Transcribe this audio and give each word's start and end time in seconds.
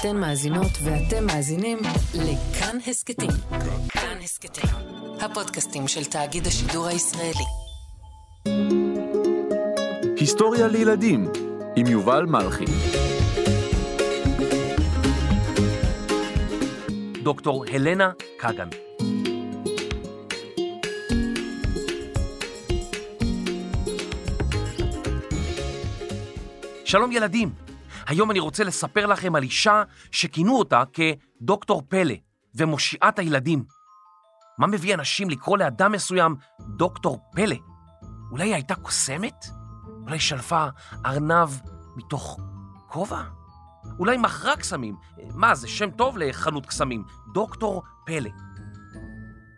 אתן 0.00 0.16
מאזינות 0.16 0.70
ואתם 0.84 1.26
מאזינים 1.26 1.78
לכאן 2.14 2.78
הסכתים. 2.86 3.30
כאן 3.88 4.18
הסכתים, 4.22 4.70
הפודקאסטים 5.20 5.88
של 5.88 6.04
תאגיד 6.04 6.46
השידור 6.46 6.86
הישראלי. 6.86 7.44
היסטוריה 10.16 10.68
לילדים 10.68 11.28
עם 11.76 11.86
יובל 11.86 12.24
מלכי. 12.24 12.64
דוקטור 17.22 17.64
הלנה 17.72 18.10
קגן. 18.38 18.68
שלום 26.84 27.12
ילדים, 27.12 27.65
היום 28.06 28.30
אני 28.30 28.40
רוצה 28.40 28.64
לספר 28.64 29.06
לכם 29.06 29.34
על 29.34 29.42
אישה 29.42 29.82
שכינו 30.10 30.58
אותה 30.58 30.82
כדוקטור 30.92 31.82
פלא 31.88 32.14
ומושיעת 32.54 33.18
הילדים. 33.18 33.64
מה 34.58 34.66
מביא 34.66 34.94
אנשים 34.94 35.30
לקרוא 35.30 35.58
לאדם 35.58 35.92
מסוים 35.92 36.36
דוקטור 36.60 37.20
פלא? 37.32 37.56
אולי 38.30 38.44
היא 38.44 38.54
הייתה 38.54 38.74
קוסמת? 38.74 39.44
אולי 40.04 40.20
שלפה 40.20 40.66
ארנב 41.06 41.48
מתוך 41.96 42.40
כובע? 42.88 43.22
אולי 43.98 44.16
מכרה 44.16 44.56
קסמים? 44.56 44.96
מה, 45.34 45.54
זה 45.54 45.68
שם 45.68 45.90
טוב 45.90 46.18
לחנות 46.18 46.66
קסמים, 46.66 47.04
דוקטור 47.34 47.82
פלא. 48.06 48.30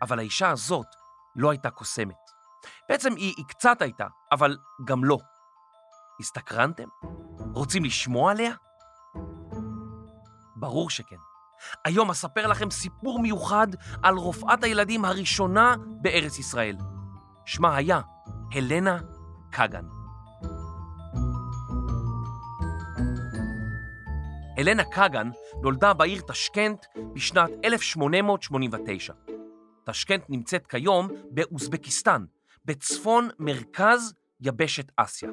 אבל 0.01 0.19
האישה 0.19 0.49
הזאת 0.49 0.87
לא 1.35 1.49
הייתה 1.49 1.69
קוסמת. 1.69 2.15
בעצם 2.89 3.15
היא, 3.15 3.33
היא 3.37 3.45
קצת 3.45 3.81
הייתה, 3.81 4.05
אבל 4.31 4.57
גם 4.85 5.03
לא. 5.03 5.17
הסתקרנתם? 6.19 6.87
רוצים 7.53 7.85
לשמוע 7.85 8.31
עליה? 8.31 8.51
ברור 10.55 10.89
שכן. 10.89 11.15
היום 11.85 12.09
אספר 12.09 12.47
לכם 12.47 12.71
סיפור 12.71 13.19
מיוחד 13.19 13.67
על 14.03 14.15
רופאת 14.15 14.63
הילדים 14.63 15.05
הראשונה 15.05 15.75
בארץ 16.01 16.39
ישראל. 16.39 16.75
שמה 17.45 17.75
היה 17.75 18.01
הלנה 18.51 18.97
קגן. 19.51 19.85
הלנה 24.57 24.83
קגן 24.83 25.29
נולדה 25.61 25.93
בעיר 25.93 26.21
טשקנט 26.21 26.85
בשנת 27.13 27.49
1889. 27.65 29.13
טשקנט 29.83 30.23
נמצאת 30.29 30.67
כיום 30.67 31.07
באוזבקיסטן, 31.31 32.25
בצפון 32.65 33.29
מרכז 33.39 34.13
יבשת 34.41 34.91
אסיה. 34.95 35.29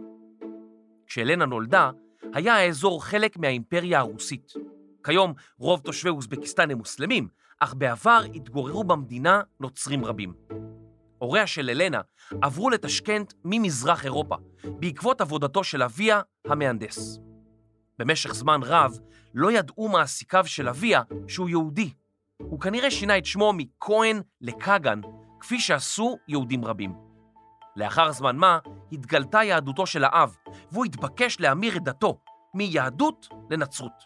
כשהלנה 1.06 1.46
נולדה, 1.46 1.90
היה 2.34 2.54
האזור 2.54 3.04
חלק 3.04 3.36
מהאימפריה 3.36 3.98
הרוסית. 3.98 4.52
כיום 5.04 5.32
רוב 5.58 5.80
תושבי 5.80 6.10
אוזבקיסטן 6.10 6.70
הם 6.70 6.78
מוסלמים, 6.78 7.28
אך 7.60 7.74
בעבר 7.74 8.20
התגוררו 8.34 8.84
במדינה 8.84 9.40
נוצרים 9.60 10.04
רבים. 10.04 10.34
הוריה 11.18 11.46
של 11.46 11.68
הלנה 11.68 12.00
עברו 12.42 12.70
לטשקנט 12.70 13.32
ממזרח 13.44 14.04
אירופה, 14.04 14.36
בעקבות 14.64 15.20
עבודתו 15.20 15.64
של 15.64 15.82
אביה 15.82 16.20
המהנדס. 16.46 17.18
במשך 17.98 18.34
זמן 18.34 18.60
רב 18.62 18.98
לא 19.34 19.52
ידעו 19.52 19.88
מעסיקיו 19.88 20.46
של 20.46 20.68
אביה 20.68 21.02
שהוא 21.28 21.48
יהודי. 21.48 21.90
הוא 22.42 22.60
כנראה 22.60 22.90
שינה 22.90 23.18
את 23.18 23.26
שמו 23.26 23.52
מכהן 23.52 24.22
לקגן, 24.40 25.00
כפי 25.40 25.60
שעשו 25.60 26.18
יהודים 26.28 26.64
רבים. 26.64 27.05
לאחר 27.76 28.12
זמן 28.12 28.36
מה 28.36 28.58
התגלתה 28.92 29.42
יהדותו 29.42 29.86
של 29.86 30.04
האב, 30.04 30.36
והוא 30.72 30.84
התבקש 30.84 31.40
להמיר 31.40 31.76
את 31.76 31.84
דתו 31.84 32.18
מיהדות 32.54 33.28
לנצרות. 33.50 34.04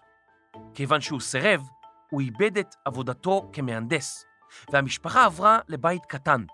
כיוון 0.75 1.01
שהוא 1.01 1.21
סירב, 1.21 1.69
הוא 2.11 2.21
איבד 2.21 2.59
את 2.59 2.75
עבודתו 2.85 3.51
כמהנדס, 3.53 4.25
והמשפחה 4.73 5.25
עברה 5.25 5.59
לבית 5.69 6.07
קטן. 6.07 6.45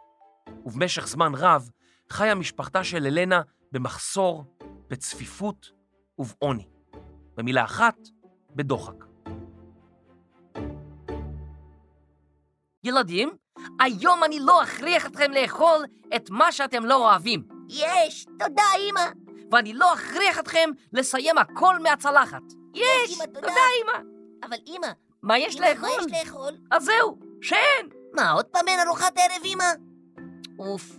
ובמשך 0.67 1.07
זמן 1.07 1.33
רב 1.35 1.71
חיה 2.11 2.35
משפחתה 2.35 2.85
של 2.85 3.07
אלנה 3.07 3.41
במחסור, 3.73 4.45
בצפיפות 4.89 5.71
ובעוני. 6.19 6.67
במילה 7.37 7.65
אחת, 7.65 7.97
בדוחק. 8.55 9.05
ילדים, 12.85 13.37
היום 13.81 14.25
אני 14.25 14.41
לא 14.41 14.63
אכריח 14.63 15.07
אתכם 15.07 15.33
לאכול 15.33 15.85
את 16.17 16.31
מה 16.31 16.53
שאתם 16.53 16.85
לא 16.85 16.95
אוהבים. 16.95 17.43
יש, 17.69 18.27
תודה 18.39 18.63
אמא. 18.91 19.07
ואני 19.53 19.73
לא 19.73 19.95
אכריח 19.95 20.39
אתכם 20.39 20.71
לסיים 20.93 21.39
הכל 21.39 21.79
מהצלחת. 21.79 22.43
יש, 22.75 23.17
אמא, 23.17 23.25
תודה. 23.25 23.41
תודה 23.41 23.61
אמא. 23.83 24.03
אבל 24.43 24.57
אמא, 24.67 24.89
מה 25.23 25.39
יש 25.39 25.57
אמא, 25.57 25.67
לאכול? 25.67 25.89
מה 25.89 26.17
יש 26.17 26.27
לאכול? 26.27 26.53
אז 26.71 26.85
זהו, 26.85 27.19
שאין. 27.43 27.89
מה, 28.13 28.31
עוד 28.31 28.45
פעם 28.45 28.69
אין 28.69 28.81
ארוחת 28.87 29.19
ערב 29.19 29.45
אמא? 29.45 29.65
אוף, 30.59 30.99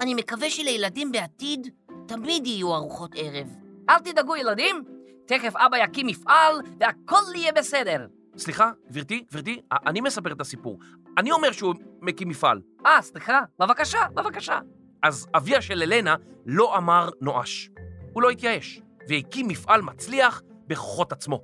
אני 0.00 0.14
מקווה 0.14 0.50
שלילדים 0.50 1.12
בעתיד 1.12 1.70
תמיד 2.08 2.46
יהיו 2.46 2.74
ארוחות 2.74 3.10
ערב. 3.14 3.46
אל 3.88 3.98
תדאגו 3.98 4.36
ילדים, 4.36 4.84
תכף 5.26 5.56
אבא 5.56 5.76
יקים 5.76 6.06
מפעל 6.06 6.60
והכל 6.80 7.22
יהיה 7.34 7.52
בסדר. 7.52 8.06
סליחה, 8.38 8.70
גברתי, 8.90 9.24
גברתי, 9.30 9.60
אני 9.86 10.00
מספר 10.00 10.32
את 10.32 10.40
הסיפור. 10.40 10.78
אני 11.18 11.32
אומר 11.32 11.52
שהוא 11.52 11.74
מקים 12.00 12.28
מפעל. 12.28 12.60
אה, 12.86 13.02
סליחה, 13.02 13.40
בבקשה, 13.58 13.98
בבקשה. 14.14 14.58
אז 15.02 15.26
אביה 15.34 15.62
של 15.62 15.82
אלנה 15.82 16.16
לא 16.46 16.76
אמר 16.78 17.10
נואש. 17.20 17.70
הוא 18.12 18.22
לא 18.22 18.30
התייאש, 18.30 18.80
והקים 19.08 19.48
מפעל 19.48 19.82
מצליח 19.82 20.42
בכוחות 20.66 21.12
עצמו. 21.12 21.42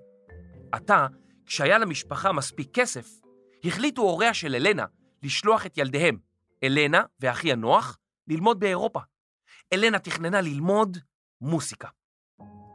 עתה, 0.72 1.06
כשהיה 1.46 1.78
למשפחה 1.78 2.32
מספיק 2.32 2.68
כסף, 2.74 3.08
החליטו 3.64 4.02
הוריה 4.02 4.34
של 4.34 4.54
אלנה 4.54 4.84
לשלוח 5.22 5.66
את 5.66 5.78
ילדיהם, 5.78 6.18
אלנה 6.64 7.02
ואחיה 7.20 7.56
נוח, 7.56 7.98
ללמוד 8.28 8.60
באירופה. 8.60 9.00
אלנה 9.72 9.98
תכננה 9.98 10.40
ללמוד 10.40 10.98
מוסיקה. 11.40 11.88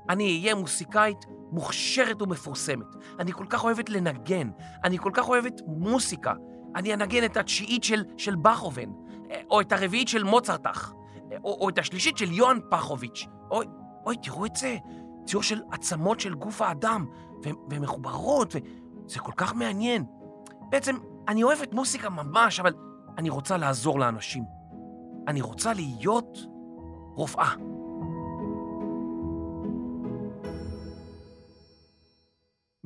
אני 0.10 0.40
אהיה 0.40 0.56
מוסיקאית 0.56 1.26
מוכשרת 1.52 2.22
ומפורסמת. 2.22 2.86
אני 3.20 3.32
כל 3.32 3.46
כך 3.50 3.64
אוהבת 3.64 3.90
לנגן, 3.90 4.50
אני 4.84 4.98
כל 4.98 5.12
כך 5.14 5.30
אוהבת 5.30 5.62
מוסיקה. 5.68 6.34
אני 6.76 6.94
אנגן 6.94 7.26
את 7.26 7.38
התשיעית 7.38 7.84
של, 7.84 8.04
של 8.18 8.36
בכהובן, 8.36 8.90
או 9.50 9.62
את 9.62 9.72
הרביעית 9.72 10.08
של 10.08 10.24
מוצרטח, 10.24 10.94
או, 11.44 11.58
או 11.62 11.70
את 11.70 11.80
השלישית 11.80 12.18
של 12.18 12.32
יוהאן 12.32 12.60
פחוביץ'. 12.70 13.28
אוי, 13.52 13.66
אוי, 14.06 14.16
תראו 14.24 14.46
את 14.46 14.56
זה, 14.56 14.78
ציור 15.26 15.44
של 15.44 15.62
עצמות 15.72 16.20
של 16.20 16.34
גוף 16.34 16.62
האדם, 16.62 17.06
ומחוברות, 17.70 18.56
וזה 18.56 19.20
כל 19.20 19.32
כך 19.38 19.56
מעניין. 19.56 20.06
בעצם, 20.70 20.96
אני 21.28 21.44
אוהבת 21.44 21.74
מוסיקה 21.74 22.10
ממש, 22.10 22.60
אבל 22.60 22.74
אני 23.18 23.30
רוצה 23.30 23.58
לעזור 23.58 24.00
לאנשים. 24.00 24.44
אני 25.28 25.42
רוצה 25.42 25.74
להיות 25.74 26.38
רופאה. 27.16 27.67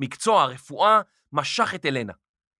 מקצוע 0.02 0.42
הרפואה 0.42 1.00
משך 1.32 1.74
את 1.74 1.86
אלנה. 1.86 2.12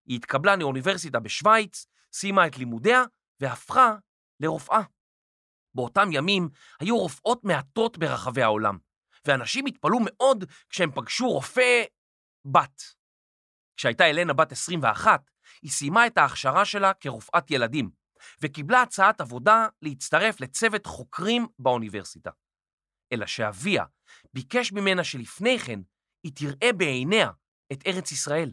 היא 0.05 0.15
התקבלה 0.15 0.55
לאוניברסיטה 0.55 1.19
בשוויץ, 1.19 1.85
סיימה 2.13 2.47
את 2.47 2.57
לימודיה 2.57 3.03
והפכה 3.39 3.95
לרופאה. 4.39 4.81
באותם 5.75 6.09
ימים 6.11 6.49
היו 6.79 6.97
רופאות 6.97 7.43
מעטות 7.43 7.97
ברחבי 7.97 8.41
העולם, 8.41 8.77
ואנשים 9.27 9.65
התפלאו 9.65 9.99
מאוד 10.05 10.43
כשהם 10.69 10.91
פגשו 10.91 11.29
רופא 11.29 11.83
בת. 12.45 12.81
כשהייתה 13.77 14.09
אלנה 14.09 14.33
בת 14.33 14.51
21, 14.51 15.21
היא 15.61 15.71
סיימה 15.71 16.07
את 16.07 16.17
ההכשרה 16.17 16.65
שלה 16.65 16.93
כרופאת 16.93 17.51
ילדים, 17.51 17.89
וקיבלה 18.41 18.81
הצעת 18.81 19.21
עבודה 19.21 19.67
להצטרף 19.81 20.41
לצוות 20.41 20.85
חוקרים 20.85 21.47
באוניברסיטה. 21.59 22.31
אלא 23.13 23.25
שאביה 23.25 23.85
ביקש 24.33 24.71
ממנה 24.71 25.03
שלפני 25.03 25.59
כן 25.59 25.79
היא 26.23 26.31
תראה 26.35 26.73
בעיניה 26.73 27.31
את 27.73 27.87
ארץ 27.87 28.11
ישראל. 28.11 28.51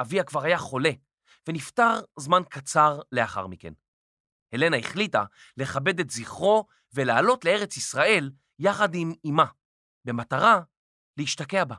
אביה 0.00 0.24
כבר 0.24 0.42
היה 0.42 0.58
חולה, 0.58 0.90
ונפטר 1.48 2.00
זמן 2.18 2.42
קצר 2.50 3.00
לאחר 3.12 3.46
מכן. 3.46 3.72
הלנה 4.52 4.76
החליטה 4.76 5.24
לכבד 5.56 6.00
את 6.00 6.10
זכרו 6.10 6.66
ולעלות 6.94 7.44
לארץ 7.44 7.76
ישראל 7.76 8.30
יחד 8.58 8.94
עם 8.94 9.12
אמה, 9.30 9.46
במטרה 10.04 10.60
להשתקע 11.16 11.64
בה. 11.64 11.76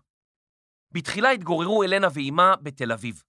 בתחילה 0.91 1.30
התגוררו 1.30 1.83
אלנה 1.83 2.07
ואימה 2.13 2.56
בתל 2.56 2.91
אביב. 2.91 3.24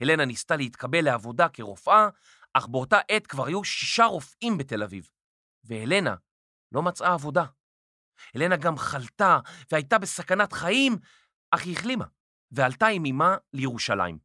הלנה 0.00 0.24
ניסתה 0.24 0.56
להתקבל 0.56 1.04
לעבודה 1.04 1.48
כרופאה, 1.48 2.08
אך 2.52 2.66
באותה 2.66 2.98
עת 3.08 3.26
כבר 3.26 3.46
היו 3.46 3.64
שישה 3.64 4.04
רופאים 4.04 4.58
בתל 4.58 4.82
אביב, 4.82 5.10
והלנה 5.64 6.14
לא 6.72 6.82
מצאה 6.82 7.12
עבודה. 7.12 7.44
אלנה 8.36 8.56
גם 8.56 8.78
חלתה 8.78 9.38
והייתה 9.72 9.98
בסכנת 9.98 10.52
חיים, 10.52 10.96
אך 11.50 11.64
היא 11.64 11.76
החלימה, 11.76 12.04
ועלתה 12.50 12.86
עם 12.86 13.06
אמה 13.06 13.36
לירושלים. 13.52 14.18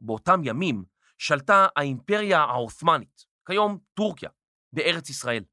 באותם 0.00 0.40
ימים 0.44 0.84
שלטה 1.18 1.66
האימפריה 1.76 2.40
העות'מאנית, 2.40 3.24
כיום 3.46 3.78
טורקיה, 3.94 4.30
בארץ 4.72 5.10
ישראל. 5.10 5.44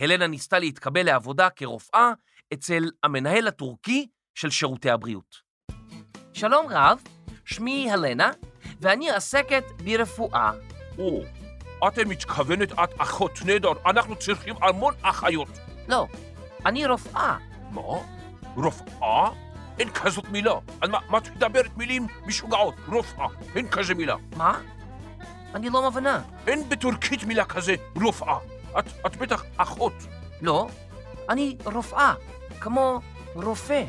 הלנה 0.00 0.26
ניסתה 0.26 0.58
להתקבל 0.58 1.06
לעבודה 1.06 1.50
כרופאה 1.50 2.12
אצל 2.52 2.90
המנהל 3.02 3.48
הטורקי 3.48 4.08
של 4.34 4.50
שירותי 4.50 4.90
הבריאות. 4.90 5.36
שלום 6.32 6.66
רב, 6.70 7.02
שמי 7.44 7.90
הלנה, 7.90 8.30
ואני 8.80 9.10
עסקת 9.10 9.64
ברפואה. 9.84 10.52
או, 10.98 11.22
אתם 11.88 12.08
מתכוונת 12.08 12.72
את 12.72 12.90
אחות 12.98 13.32
נדר, 13.46 13.72
אנחנו 13.86 14.16
צריכים 14.16 14.54
המון 14.62 14.94
אחיות. 15.02 15.48
לא, 15.88 16.06
אני 16.66 16.86
רופאה. 16.86 17.38
מה? 17.70 17.82
רופאה? 18.56 19.51
אין 19.82 19.90
כזאת 19.90 20.28
מילה. 20.28 20.54
על 20.80 20.90
מה, 20.90 20.98
מה 21.08 21.18
את 21.18 21.36
מדברת 21.36 21.76
מילים 21.76 22.06
משוגעות? 22.26 22.74
רופאה. 22.88 23.26
אין 23.54 23.68
כזה 23.68 23.94
מילה. 23.94 24.16
מה? 24.36 24.60
אני 25.54 25.70
לא 25.70 25.90
מבינה. 25.90 26.22
אין 26.46 26.68
בטורקית 26.68 27.24
מילה 27.24 27.44
כזה 27.44 27.74
רופאה. 28.02 28.38
את, 28.78 28.84
את 29.06 29.16
בטח 29.16 29.44
אחות. 29.56 29.92
לא, 30.40 30.68
אני 31.28 31.56
רופאה, 31.64 32.14
כמו 32.60 33.00
רופא. 33.34 33.84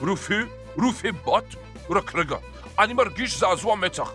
רופא? 0.00 0.42
רופא 0.76 1.10
בת? 1.10 1.54
רק 1.90 2.14
רגע. 2.14 2.36
אני 2.78 2.92
מרגיש 2.94 3.38
זעזוע 3.38 3.74
מצח. 3.74 4.12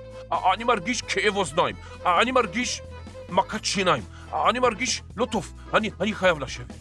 אני 0.54 0.64
מרגיש 0.64 1.02
כאב 1.02 1.36
אוזניים. 1.36 1.76
אני 2.06 2.32
מרגיש 2.32 2.82
מכת 3.30 3.66
שיניים. 3.66 4.04
אני 4.50 4.60
מרגיש 4.60 5.04
לא 5.16 5.26
טוב. 5.26 5.54
אני, 5.74 5.90
אני 6.02 6.14
חייב 6.14 6.40
לשבת. 6.40 6.74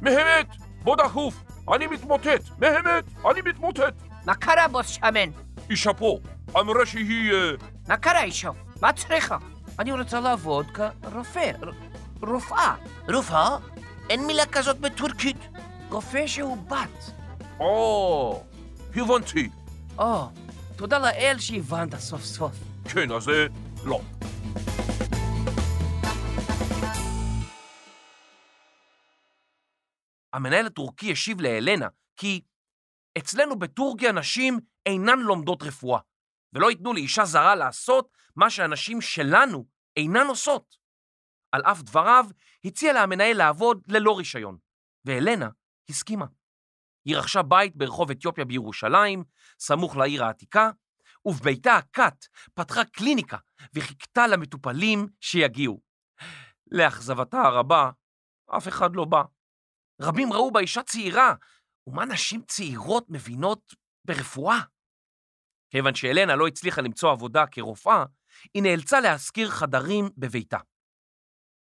מהמת! 0.00 0.48
בוא 0.82 0.96
דחוף! 0.96 1.49
אני 1.74 1.86
מתמוטט! 1.86 2.48
מהמת! 2.58 3.04
אני 3.30 3.40
מתמוטט! 3.46 3.94
מה 4.26 4.34
קרה, 4.34 4.68
בוס 4.68 4.86
שמן? 4.88 5.30
אישה 5.70 5.92
פה, 5.92 6.18
אמרה 6.60 6.86
שהיא... 6.86 7.32
אה, 7.32 7.50
מה 7.88 7.96
קרה, 7.96 8.22
אישה? 8.22 8.50
מה 8.82 8.92
צריכה? 8.92 9.36
אני 9.78 9.92
רוצה 9.92 10.20
לעבוד 10.20 10.66
כרופא, 11.02 11.50
ר- 11.62 11.70
רופאה. 12.32 12.74
רופאה? 13.08 13.56
אין 14.10 14.26
מילה 14.26 14.46
כזאת 14.46 14.78
בטורקית. 14.80 15.36
רופא 15.90 16.26
שהוא 16.26 16.56
בת. 16.68 17.10
או, 17.60 18.42
הבנתי. 18.96 19.48
או, 19.98 20.28
תודה 20.76 20.98
לאל 20.98 21.36
שהבנת 21.38 21.98
סוף 21.98 22.22
סוף. 22.24 22.52
כן, 22.84 23.12
אז 23.12 23.28
אה, 23.28 23.46
לא. 23.84 24.00
המנהל 30.32 30.66
הטורקי 30.66 31.12
השיב 31.12 31.40
להלנה 31.40 31.88
כי 32.16 32.42
אצלנו 33.18 33.58
בטורקיה 33.58 34.12
נשים 34.12 34.60
אינן 34.86 35.18
לומדות 35.18 35.62
רפואה, 35.62 36.00
ולא 36.52 36.70
ייתנו 36.70 36.92
לאישה 36.92 37.24
זרה 37.24 37.54
לעשות 37.54 38.08
מה 38.36 38.50
שהנשים 38.50 39.00
שלנו 39.00 39.66
אינן 39.96 40.26
עושות. 40.26 40.76
על 41.52 41.62
אף 41.62 41.82
דבריו, 41.82 42.26
הציע 42.64 42.92
לה 42.92 43.02
המנהל 43.02 43.36
לעבוד 43.36 43.82
ללא 43.88 44.18
רישיון, 44.18 44.58
והלנה 45.04 45.48
הסכימה. 45.88 46.26
היא 47.04 47.16
רכשה 47.16 47.42
בית 47.42 47.76
ברחוב 47.76 48.10
אתיופיה 48.10 48.44
בירושלים, 48.44 49.24
סמוך 49.58 49.96
לעיר 49.96 50.24
העתיקה, 50.24 50.70
ובביתה 51.24 51.76
הכת 51.76 52.24
פתחה 52.54 52.84
קליניקה 52.84 53.36
וחיכתה 53.74 54.26
למטופלים 54.26 55.06
שיגיעו. 55.20 55.80
לאכזבתה 56.70 57.40
הרבה, 57.40 57.90
אף 58.56 58.68
אחד 58.68 58.96
לא 58.96 59.04
בא. 59.04 59.22
רבים 60.00 60.32
ראו 60.32 60.50
בה 60.50 60.60
אישה 60.60 60.82
צעירה, 60.82 61.34
ומה 61.86 62.04
נשים 62.04 62.42
צעירות 62.48 63.06
מבינות 63.08 63.74
ברפואה? 64.04 64.58
כיוון 65.70 65.94
שאלנה 65.94 66.36
לא 66.36 66.46
הצליחה 66.46 66.80
למצוא 66.80 67.10
עבודה 67.10 67.46
כרופאה, 67.46 68.04
היא 68.54 68.62
נאלצה 68.62 69.00
להשכיר 69.00 69.50
חדרים 69.50 70.10
בביתה. 70.18 70.58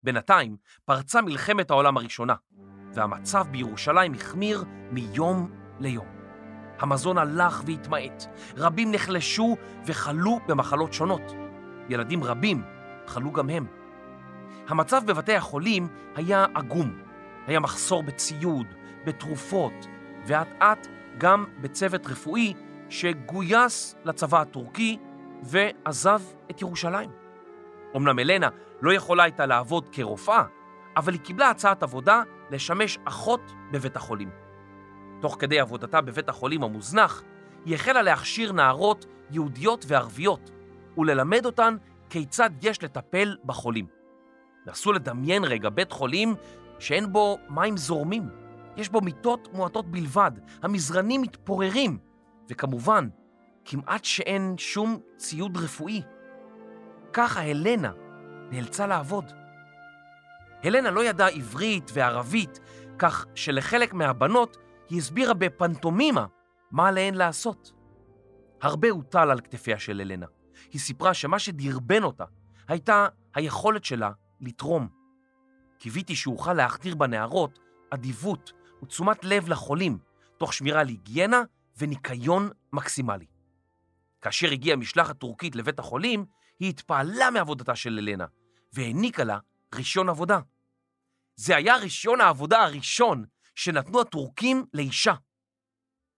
בינתיים 0.02 0.56
פרצה 0.84 1.22
מלחמת 1.22 1.70
העולם 1.70 1.96
הראשונה, 1.96 2.34
והמצב 2.94 3.46
בירושלים 3.50 4.14
החמיר 4.14 4.64
מיום 4.90 5.52
ליום. 5.80 6.08
המזון 6.78 7.18
הלך 7.18 7.62
והתמעט, 7.66 8.24
רבים 8.56 8.92
נחלשו 8.92 9.56
וחלו 9.86 10.38
במחלות 10.48 10.92
שונות. 10.92 11.22
ילדים 11.88 12.24
רבים 12.24 12.64
חלו 13.06 13.32
גם 13.32 13.50
הם. 13.50 13.66
המצב 14.68 15.02
בבתי 15.06 15.34
החולים 15.34 15.88
היה 16.14 16.46
עגום. 16.54 17.07
היה 17.48 17.60
מחסור 17.60 18.02
בציוד, 18.02 18.66
בתרופות, 19.04 19.72
ואט 20.26 20.48
אט 20.62 20.86
גם 21.18 21.44
בצוות 21.60 22.06
רפואי 22.06 22.54
שגויס 22.88 23.96
לצבא 24.04 24.40
הטורקי 24.40 24.98
ועזב 25.42 26.20
את 26.50 26.62
ירושלים. 26.62 27.10
אמנם 27.96 28.18
אלנה 28.18 28.48
לא 28.82 28.92
יכולה 28.92 29.22
הייתה 29.22 29.46
לעבוד 29.46 29.88
כרופאה, 29.92 30.42
אבל 30.96 31.12
היא 31.12 31.20
קיבלה 31.20 31.50
הצעת 31.50 31.82
עבודה 31.82 32.22
לשמש 32.50 32.98
אחות 33.04 33.52
בבית 33.72 33.96
החולים. 33.96 34.30
תוך 35.20 35.36
כדי 35.38 35.60
עבודתה 35.60 36.00
בבית 36.00 36.28
החולים 36.28 36.62
המוזנח, 36.62 37.22
היא 37.64 37.74
החלה 37.74 38.02
להכשיר 38.02 38.52
נערות 38.52 39.06
יהודיות 39.30 39.84
וערביות 39.88 40.50
וללמד 40.98 41.46
אותן 41.46 41.76
כיצד 42.10 42.50
יש 42.62 42.82
לטפל 42.82 43.36
בחולים. 43.44 43.86
נסו 44.66 44.92
לדמיין 44.92 45.44
רגע 45.44 45.68
בית 45.68 45.92
חולים 45.92 46.34
שאין 46.78 47.12
בו 47.12 47.38
מים 47.48 47.76
זורמים, 47.76 48.28
יש 48.76 48.88
בו 48.88 49.00
מיטות 49.00 49.48
מועטות 49.52 49.90
בלבד, 49.90 50.30
המזרנים 50.62 51.22
מתפוררים, 51.22 51.98
וכמובן, 52.50 53.08
כמעט 53.64 54.04
שאין 54.04 54.54
שום 54.58 54.98
ציוד 55.16 55.56
רפואי. 55.56 56.02
ככה 57.12 57.42
הלנה 57.42 57.92
נאלצה 58.50 58.86
לעבוד. 58.86 59.32
הלנה 60.64 60.90
לא 60.90 61.04
ידעה 61.04 61.28
עברית 61.28 61.90
וערבית, 61.94 62.60
כך 62.98 63.26
שלחלק 63.34 63.94
מהבנות 63.94 64.56
היא 64.88 64.98
הסבירה 64.98 65.34
בפנטומימה 65.34 66.26
מה 66.70 66.88
עליהן 66.88 67.14
לעשות. 67.14 67.72
הרבה 68.62 68.90
הוטל 68.90 69.30
על 69.30 69.40
כתפיה 69.40 69.78
של 69.78 70.00
הלנה. 70.00 70.26
היא 70.72 70.80
סיפרה 70.80 71.14
שמה 71.14 71.38
שדרבן 71.38 72.02
אותה 72.02 72.24
הייתה 72.68 73.06
היכולת 73.34 73.84
שלה 73.84 74.10
לתרום. 74.40 74.97
קיוויתי 75.78 76.16
שאוכל 76.16 76.52
להחדיר 76.52 76.94
בנערות 76.94 77.58
אדיבות 77.90 78.52
ותשומת 78.82 79.24
לב 79.24 79.48
לחולים, 79.48 79.98
תוך 80.36 80.52
שמירה 80.52 80.80
על 80.80 80.88
היגיינה 80.88 81.42
וניקיון 81.76 82.50
מקסימלי. 82.72 83.26
כאשר 84.20 84.50
הגיעה 84.50 84.76
משלחת 84.76 85.18
טורקית 85.18 85.56
לבית 85.56 85.78
החולים, 85.78 86.24
היא 86.60 86.68
התפעלה 86.68 87.30
מעבודתה 87.30 87.76
של 87.76 87.98
אלנה, 87.98 88.26
והעניקה 88.72 89.24
לה 89.24 89.38
רישיון 89.74 90.08
עבודה. 90.08 90.40
זה 91.36 91.56
היה 91.56 91.76
רישיון 91.76 92.20
העבודה 92.20 92.62
הראשון 92.62 93.24
שנתנו 93.54 94.00
הטורקים 94.00 94.64
לאישה. 94.74 95.14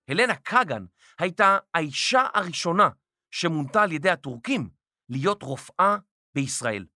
הלנה 0.09 0.35
קגן 0.35 0.85
הייתה 1.19 1.59
האישה 1.75 2.27
הראשונה 2.35 2.89
שמונתה 3.31 3.83
על 3.83 3.93
ידי 3.93 4.11
הטורקים 4.11 4.71
להיות 5.09 5.43
רופאה 5.43 5.97
בישראל. 6.35 6.87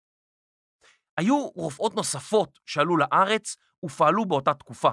היו 1.17 1.49
רופאות 1.49 1.95
נוספות 1.95 2.59
שעלו 2.67 2.97
לארץ 2.97 3.57
ופעלו 3.85 4.25
באותה 4.25 4.55
תקופה. 4.55 4.91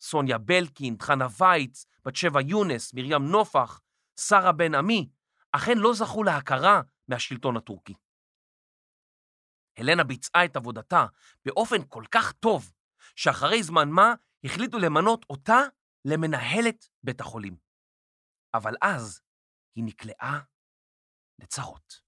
סוניה 0.00 0.38
בלקין, 0.38 0.96
חנה 1.02 1.26
וייץ, 1.38 1.84
בת 2.04 2.16
שבע 2.16 2.40
יונס, 2.40 2.94
מרים 2.94 3.22
נופח, 3.22 3.80
שרה 4.20 4.52
בן 4.52 4.74
עמי, 4.74 5.08
אכן 5.52 5.78
לא 5.78 5.94
זכו 5.94 6.22
להכרה 6.22 6.80
מהשלטון 7.08 7.56
הטורקי. 7.56 7.94
הלנה 9.76 10.04
ביצעה 10.04 10.44
את 10.44 10.56
עבודתה 10.56 11.06
באופן 11.44 11.76
כל 11.88 12.04
כך 12.10 12.32
טוב, 12.32 12.72
שאחרי 13.16 13.62
זמן 13.62 13.88
מה 13.90 14.14
החליטו 14.44 14.78
למנות 14.78 15.24
אותה 15.30 15.58
למנהלת 16.04 16.88
בית 17.02 17.20
החולים. 17.20 17.56
אבל 18.54 18.74
אז 18.82 19.20
היא 19.76 19.84
נקלעה 19.84 20.40
לצרות. 21.38 22.07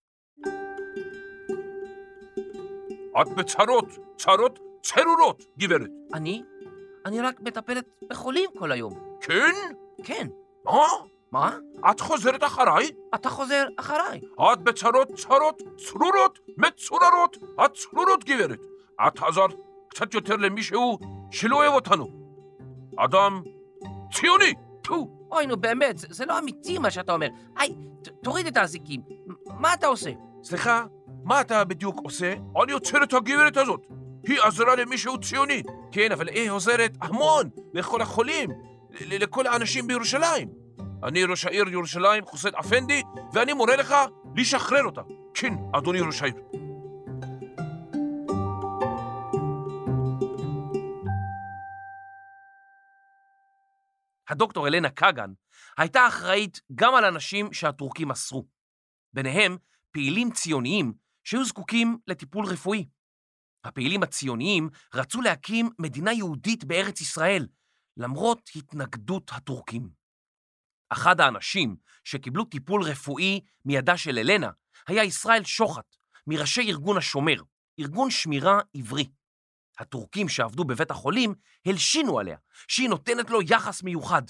את 3.22 3.28
בצרות, 3.36 3.84
צרות 4.16 4.58
צרורות, 4.82 5.42
גברת. 5.58 5.90
אני? 6.14 6.42
אני 7.06 7.20
רק 7.20 7.40
מטפלת 7.40 7.84
בחולים 8.10 8.50
כל 8.58 8.72
היום. 8.72 8.94
כן? 9.20 9.52
כן. 10.04 10.28
מה? 10.64 10.86
מה? 11.32 11.56
את 11.90 12.00
חוזרת 12.00 12.44
אחריי? 12.44 12.90
אתה 13.14 13.30
חוזר 13.30 13.66
אחריי. 13.76 14.20
את 14.52 14.62
בצרות 14.62 15.08
צרות, 15.14 15.62
צרורות, 15.76 16.38
מצוררות, 16.58 17.36
את 17.64 17.74
צרורות, 17.74 18.24
גברת. 18.24 18.60
את 19.06 19.22
עזרת 19.22 19.54
קצת 19.88 20.14
יותר 20.14 20.36
למישהו 20.36 20.98
שלא 21.30 21.56
אוהב 21.56 21.72
אותנו. 21.72 22.08
אדם 22.98 23.42
ציוני! 24.12 24.54
טו. 24.82 25.08
אוי, 25.30 25.46
נו 25.46 25.56
באמת, 25.56 25.98
זה, 25.98 26.06
זה 26.10 26.24
לא 26.26 26.38
אמיתי 26.38 26.78
מה 26.78 26.90
שאתה 26.90 27.12
אומר. 27.12 27.28
היי, 27.56 27.74
תוריד 28.22 28.46
את 28.46 28.56
האזיקים. 28.56 29.00
מה 29.46 29.74
אתה 29.74 29.86
עושה? 29.86 30.10
סליחה, 30.42 30.86
מה 31.30 31.40
אתה 31.40 31.64
בדיוק 31.64 32.00
עושה? 32.04 32.34
אני 32.62 32.72
עוצר 32.72 33.02
את 33.02 33.12
הגברת 33.12 33.56
הזאת. 33.56 33.86
היא 34.26 34.40
עזרה 34.40 34.76
למישהו 34.76 35.20
ציוני. 35.20 35.62
כן, 35.92 36.12
אבל 36.12 36.28
היא 36.28 36.50
עוזרת 36.50 36.92
המון 37.00 37.50
לכל 37.74 38.02
החולים, 38.02 38.50
לכל 39.00 39.46
האנשים 39.46 39.86
בירושלים. 39.86 40.48
אני 41.04 41.24
ראש 41.24 41.44
העיר 41.44 41.68
ירושלים, 41.68 42.24
חוסן 42.24 42.48
אפנדי, 42.60 43.02
ואני 43.32 43.52
מורה 43.52 43.76
לך 43.76 43.94
לשחרר 44.36 44.84
אותה. 44.84 45.00
כן, 45.34 45.54
אדוני 45.76 46.00
ראש 46.00 46.22
העיר. 46.22 46.34
הדוקטור 54.28 54.68
אלנה 54.68 54.90
קגן 54.90 55.30
הייתה 55.78 56.06
אחראית 56.08 56.60
גם 56.74 56.94
על 56.94 57.04
אנשים 57.04 57.52
שהטורקים 57.52 58.10
אסרו. 58.10 58.46
ביניהם 59.12 59.56
פעילים 59.92 60.30
ציוניים 60.30 61.09
שהיו 61.24 61.44
זקוקים 61.44 61.98
לטיפול 62.06 62.46
רפואי. 62.46 62.88
הפעילים 63.64 64.02
הציוניים 64.02 64.68
רצו 64.94 65.20
להקים 65.20 65.70
מדינה 65.78 66.12
יהודית 66.12 66.64
בארץ 66.64 67.00
ישראל, 67.00 67.46
למרות 67.96 68.50
התנגדות 68.56 69.30
הטורקים. 69.34 69.90
אחד 70.90 71.20
האנשים 71.20 71.76
שקיבלו 72.04 72.44
טיפול 72.44 72.82
רפואי 72.82 73.40
מידה 73.64 73.96
של 73.96 74.18
אלנה 74.18 74.50
היה 74.86 75.04
ישראל 75.04 75.44
שוחט, 75.44 75.96
מראשי 76.26 76.60
ארגון 76.60 76.96
השומר, 76.96 77.42
ארגון 77.80 78.10
שמירה 78.10 78.60
עברי. 78.74 79.08
הטורקים 79.78 80.28
שעבדו 80.28 80.64
בבית 80.64 80.90
החולים 80.90 81.34
הלשינו 81.66 82.18
עליה 82.18 82.36
שהיא 82.68 82.88
נותנת 82.88 83.30
לו 83.30 83.42
יחס 83.42 83.82
מיוחד. 83.82 84.22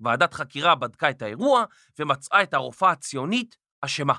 ועדת 0.00 0.34
חקירה 0.34 0.74
בדקה 0.74 1.10
את 1.10 1.22
האירוע 1.22 1.64
ומצאה 1.98 2.42
את 2.42 2.54
הרופאה 2.54 2.90
הציונית 2.90 3.56
אשמה. 3.80 4.14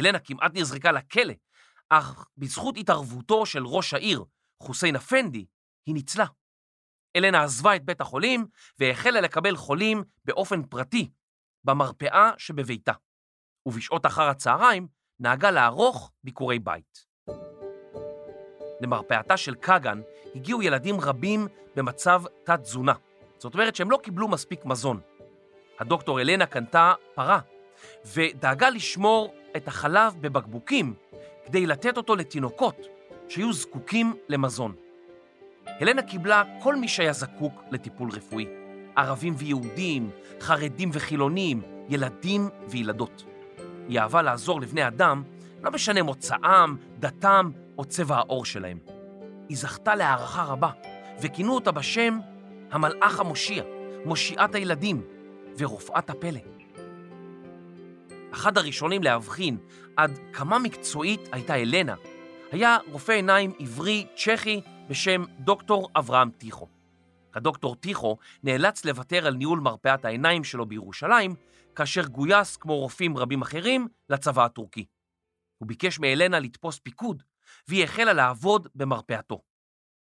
הלנה 0.00 0.18
כמעט 0.18 0.52
נזרקה 0.54 0.92
לכלא, 0.92 1.34
אך 1.88 2.28
בזכות 2.36 2.76
התערבותו 2.78 3.46
של 3.46 3.66
ראש 3.66 3.94
העיר, 3.94 4.24
חוסיין 4.62 4.96
אפנדי, 4.96 5.46
היא 5.86 5.94
ניצלה. 5.94 6.24
אלנה 7.16 7.42
עזבה 7.42 7.76
את 7.76 7.84
בית 7.84 8.00
החולים 8.00 8.46
והחלה 8.78 9.20
לקבל 9.20 9.56
חולים 9.56 10.04
באופן 10.24 10.62
פרטי, 10.62 11.10
במרפאה 11.64 12.30
שבביתה. 12.38 12.92
ובשעות 13.66 14.06
אחר 14.06 14.22
הצהריים 14.22 14.88
נהגה 15.20 15.50
לערוך 15.50 16.12
ביקורי 16.24 16.58
בית. 16.58 17.06
למרפאתה 18.80 19.36
של 19.36 19.54
קאגן 19.54 20.00
הגיעו 20.34 20.62
ילדים 20.62 21.00
רבים 21.00 21.46
במצב 21.76 22.22
תת-תזונה. 22.44 22.94
זאת 23.38 23.54
אומרת 23.54 23.76
שהם 23.76 23.90
לא 23.90 23.98
קיבלו 24.02 24.28
מספיק 24.28 24.64
מזון. 24.64 25.00
הדוקטור 25.80 26.20
אלנה 26.20 26.46
קנתה 26.46 26.94
פרה 27.14 27.40
ודאגה 28.14 28.70
לשמור 28.70 29.34
את 29.56 29.68
החלב 29.68 30.14
בבקבוקים 30.20 30.94
כדי 31.46 31.66
לתת 31.66 31.96
אותו 31.96 32.16
לתינוקות 32.16 32.86
שהיו 33.28 33.52
זקוקים 33.52 34.16
למזון. 34.28 34.74
הלנה 35.66 36.02
קיבלה 36.02 36.42
כל 36.62 36.76
מי 36.76 36.88
שהיה 36.88 37.12
זקוק 37.12 37.62
לטיפול 37.70 38.10
רפואי, 38.10 38.46
ערבים 38.96 39.34
ויהודים, 39.38 40.10
חרדים 40.40 40.90
וחילונים, 40.92 41.62
ילדים 41.88 42.48
וילדות. 42.68 43.24
היא 43.88 44.00
אהבה 44.00 44.22
לעזור 44.22 44.60
לבני 44.60 44.86
אדם, 44.86 45.22
לא 45.62 45.70
משנה 45.70 46.02
מוצאם, 46.02 46.76
דתם 46.98 47.50
או 47.78 47.84
צבע 47.84 48.16
העור 48.16 48.44
שלהם. 48.44 48.78
היא 49.48 49.56
זכתה 49.56 49.94
להערכה 49.94 50.42
רבה, 50.42 50.70
וכינו 51.22 51.54
אותה 51.54 51.72
בשם 51.72 52.18
המלאך 52.70 53.20
המושיע, 53.20 53.62
מושיעת 54.04 54.54
הילדים 54.54 55.02
ורופאת 55.58 56.10
הפלא. 56.10 56.59
אחד 58.32 58.58
הראשונים 58.58 59.02
להבחין 59.02 59.58
עד 59.96 60.18
כמה 60.32 60.58
מקצועית 60.58 61.20
הייתה 61.32 61.54
אלנה, 61.54 61.94
היה 62.52 62.78
רופא 62.92 63.12
עיניים 63.12 63.52
עברי 63.58 64.06
צ'כי 64.16 64.60
בשם 64.88 65.24
דוקטור 65.38 65.88
אברהם 65.96 66.30
טיחו. 66.30 66.68
הדוקטור 67.34 67.76
טיחו 67.76 68.16
נאלץ 68.42 68.84
לוותר 68.84 69.26
על 69.26 69.34
ניהול 69.34 69.60
מרפאת 69.60 70.04
העיניים 70.04 70.44
שלו 70.44 70.66
בירושלים, 70.66 71.34
כאשר 71.74 72.06
גויס, 72.06 72.56
כמו 72.56 72.78
רופאים 72.78 73.16
רבים 73.16 73.42
אחרים, 73.42 73.88
לצבא 74.10 74.44
הטורקי. 74.44 74.86
הוא 75.58 75.68
ביקש 75.68 75.98
מאלנה 75.98 76.38
לתפוס 76.38 76.78
פיקוד, 76.78 77.22
והיא 77.68 77.84
החלה 77.84 78.12
לעבוד 78.12 78.68
במרפאתו. 78.74 79.42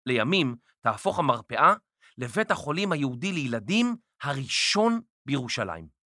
לימים 0.07 0.57
תהפוך 0.81 1.19
המרפאה 1.19 1.75
לבית 2.19 2.51
החולים 2.51 2.93
היהודי 2.93 3.33
לילדים 3.33 3.97
הראשון 4.23 5.01
בירושלים. 5.27 6.00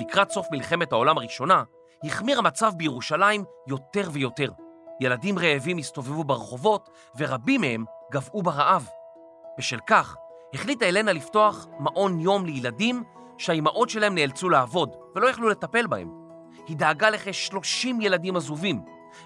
לקראת 0.00 0.30
סוף 0.30 0.46
מלחמת 0.52 0.92
העולם 0.92 1.18
הראשונה, 1.18 1.62
החמיר 2.04 2.38
המצב 2.38 2.72
בירושלים 2.76 3.44
יותר 3.66 4.08
ויותר. 4.12 4.50
ילדים 5.00 5.38
רעבים 5.38 5.78
הסתובבו 5.78 6.24
ברחובות, 6.24 6.90
ורבים 7.16 7.60
מהם 7.60 7.84
גבעו 8.12 8.42
ברעב. 8.42 8.88
בשל 9.58 9.78
כך, 9.86 10.16
החליטה 10.54 10.88
אלנה 10.88 11.12
לפתוח 11.12 11.66
מעון 11.78 12.20
יום 12.20 12.44
לילדים 12.44 13.04
שהאימהות 13.38 13.90
שלהם 13.90 14.14
נאלצו 14.14 14.48
לעבוד 14.48 14.96
ולא 15.14 15.28
יכלו 15.28 15.48
לטפל 15.48 15.86
בהם. 15.86 16.10
היא 16.66 16.76
דאגה 16.76 17.10
לכ-30 17.10 17.88
ילדים 18.00 18.36
עזובים, 18.36 18.82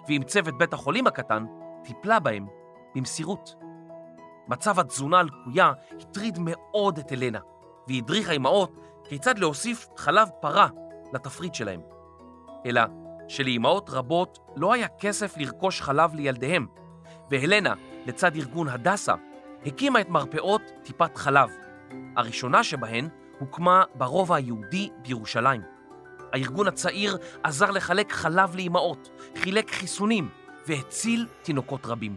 ועם 0.09 0.23
צוות 0.23 0.59
בית 0.59 0.73
החולים 0.73 1.07
הקטן, 1.07 1.45
טיפלה 1.85 2.21
בהם 2.21 2.47
במסירות. 2.95 3.55
מצב 4.49 4.81
התזונה 4.81 5.19
הלקויה 5.21 5.73
הטריד 6.01 6.39
מאוד 6.41 6.99
את 6.99 7.13
אלנה, 7.13 7.39
והיא 7.87 8.03
הדריכה 8.03 8.33
אימהות 8.33 8.73
כיצד 9.09 9.39
להוסיף 9.39 9.87
חלב 9.97 10.29
פרה 10.41 10.69
לתפריט 11.13 11.55
שלהם. 11.55 11.81
אלא 12.67 12.83
שלאימהות 13.29 13.91
רבות 13.91 14.39
לא 14.57 14.73
היה 14.73 14.89
כסף 14.89 15.37
לרכוש 15.37 15.81
חלב 15.81 16.15
לילדיהם, 16.15 16.67
והלנה, 17.31 17.75
לצד 18.07 18.37
ארגון 18.37 18.69
הדסה, 18.69 19.15
הקימה 19.67 20.01
את 20.01 20.09
מרפאות 20.09 20.63
טיפת 20.83 21.17
חלב. 21.17 21.51
הראשונה 22.17 22.65
שבהן 22.65 23.09
הוקמה 23.39 23.85
ברובע 23.95 24.37
היהודי 24.37 24.91
בירושלים. 25.03 25.61
הארגון 26.33 26.69
הצעיר 26.69 27.17
עזר 27.43 27.71
לחלק 27.71 28.13
חלב 28.13 28.57
לאימהות, 28.57 29.11
חילק 29.37 29.71
חיסונים 29.71 30.29
והציל 30.67 31.27
תינוקות 31.43 31.87
רבים. 31.87 32.17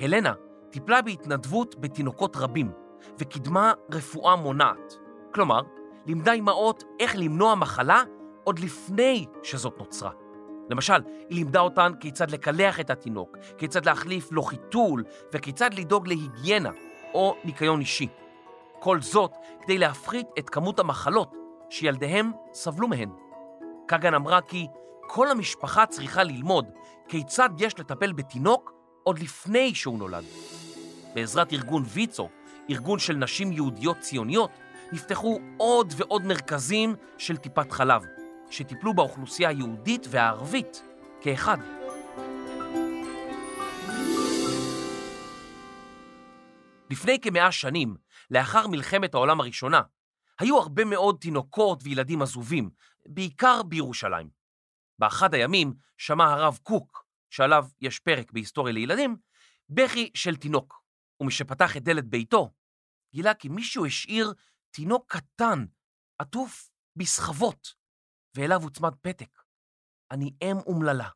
הלנה 0.00 0.32
טיפלה 0.70 1.02
בהתנדבות 1.02 1.80
בתינוקות 1.80 2.36
רבים 2.36 2.72
וקידמה 3.18 3.72
רפואה 3.90 4.36
מונעת. 4.36 5.03
כלומר, 5.34 5.60
לימדה 6.06 6.32
אימהות 6.32 6.84
איך 7.00 7.16
למנוע 7.16 7.54
מחלה 7.54 8.02
עוד 8.44 8.58
לפני 8.58 9.26
שזאת 9.42 9.78
נוצרה. 9.78 10.10
למשל, 10.70 11.02
היא 11.28 11.36
לימדה 11.38 11.60
אותן 11.60 11.92
כיצד 12.00 12.30
לקלח 12.30 12.80
את 12.80 12.90
התינוק, 12.90 13.36
כיצד 13.58 13.86
להחליף 13.86 14.32
לו 14.32 14.42
חיתול 14.42 15.04
וכיצד 15.32 15.74
לדאוג 15.74 16.08
להיגיינה 16.08 16.70
או 17.14 17.36
ניקיון 17.44 17.80
אישי. 17.80 18.08
כל 18.80 19.00
זאת 19.00 19.32
כדי 19.62 19.78
להפחית 19.78 20.26
את 20.38 20.50
כמות 20.50 20.78
המחלות 20.78 21.32
שילדיהם 21.70 22.32
סבלו 22.52 22.88
מהן. 22.88 23.10
קגן 23.86 24.14
אמרה 24.14 24.40
כי 24.40 24.66
כל 25.06 25.30
המשפחה 25.30 25.86
צריכה 25.86 26.22
ללמוד 26.22 26.66
כיצד 27.08 27.50
יש 27.58 27.78
לטפל 27.78 28.12
בתינוק 28.12 28.72
עוד 29.02 29.18
לפני 29.18 29.74
שהוא 29.74 29.98
נולד. 29.98 30.24
בעזרת 31.14 31.52
ארגון 31.52 31.82
ויצו, 31.86 32.28
ארגון 32.70 32.98
של 32.98 33.16
נשים 33.16 33.52
יהודיות 33.52 33.98
ציוניות, 33.98 34.50
נפתחו 34.92 35.38
עוד 35.56 35.92
ועוד 35.96 36.22
מרכזים 36.22 36.96
של 37.18 37.36
טיפת 37.36 37.72
חלב, 37.72 38.02
שטיפלו 38.50 38.94
באוכלוסייה 38.94 39.48
היהודית 39.48 40.06
והערבית 40.10 40.82
כאחד. 41.20 41.58
לפני 46.90 47.20
כמאה 47.20 47.52
שנים, 47.52 47.96
לאחר 48.30 48.66
מלחמת 48.66 49.14
העולם 49.14 49.40
הראשונה, 49.40 49.82
היו 50.40 50.58
הרבה 50.58 50.84
מאוד 50.84 51.16
תינוקות 51.20 51.80
וילדים 51.82 52.22
עזובים, 52.22 52.70
בעיקר 53.08 53.62
בירושלים. 53.62 54.28
באחד 54.98 55.34
הימים 55.34 55.74
שמע 55.98 56.24
הרב 56.24 56.58
קוק, 56.62 57.06
שעליו 57.30 57.66
יש 57.80 57.98
פרק 57.98 58.32
בהיסטוריה 58.32 58.72
לילדים, 58.72 59.16
בכי 59.68 60.10
של 60.14 60.36
תינוק, 60.36 60.82
ומשפתח 61.20 61.76
את 61.76 61.82
דלת 61.82 62.04
ביתו, 62.04 62.52
גילה 63.14 63.34
כי 63.34 63.48
מישהו 63.48 63.86
השאיר 63.86 64.32
תינוק 64.74 65.12
קטן, 65.16 65.58
עטוף 66.18 66.70
בסחבות, 66.96 67.74
ואליו 68.36 68.62
הוצמד 68.62 68.94
פתק. 69.02 69.42
אני 70.10 70.30
אם 70.42 70.56
אומללה, 70.66 71.08